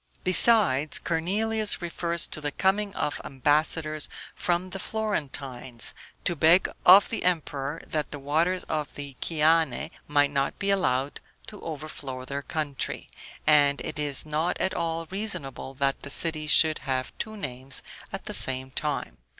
Besides, 0.23 0.97
Cornelius 0.97 1.79
refers 1.79 2.25
to 2.25 2.41
the 2.41 2.49
coming 2.51 2.91
of 2.95 3.21
ambassadors 3.23 4.09
from 4.33 4.71
the 4.71 4.79
Florentines, 4.79 5.93
to 6.23 6.35
beg 6.35 6.67
of 6.87 7.09
the 7.09 7.23
emperor 7.23 7.83
that 7.85 8.09
the 8.09 8.17
waters 8.17 8.63
of 8.63 8.91
the 8.95 9.15
Chiane 9.21 9.91
might 10.07 10.31
not 10.31 10.57
be 10.57 10.71
allowed 10.71 11.19
to 11.45 11.61
overflow 11.61 12.25
their 12.25 12.41
country; 12.41 13.09
and 13.45 13.79
it 13.81 13.99
is 13.99 14.25
not 14.25 14.59
at 14.59 14.73
all 14.73 15.05
reasonable 15.11 15.75
that 15.75 16.01
the 16.01 16.09
city 16.09 16.47
should 16.47 16.79
have 16.79 17.15
two 17.19 17.37
names 17.37 17.83
at 18.11 18.25
the 18.25 18.33
same 18.33 18.71
time. 18.71 19.19